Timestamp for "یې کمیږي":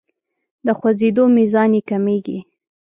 1.77-2.39